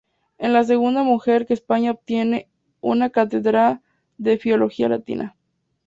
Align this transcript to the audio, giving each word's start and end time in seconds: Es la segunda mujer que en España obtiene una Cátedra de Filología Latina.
Es 0.39 0.49
la 0.49 0.63
segunda 0.63 1.03
mujer 1.03 1.45
que 1.45 1.53
en 1.53 1.57
España 1.57 1.91
obtiene 1.91 2.49
una 2.79 3.11
Cátedra 3.11 3.83
de 4.17 4.39
Filología 4.39 4.89
Latina. 4.89 5.35